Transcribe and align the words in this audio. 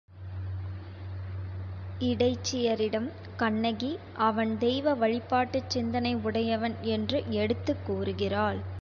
இடைச்சியரிடம் 2.01 3.07
கண்ணகி 3.37 3.91
அவன் 4.19 4.57
தெய்வ 4.57 4.93
வழிபாட்டுச் 4.93 5.69
சிந்தனை 5.69 6.15
உடையவன் 6.15 6.75
என்று 6.81 7.23
எடுத்துக் 7.33 7.85
கூறுகிறாள். 7.85 8.61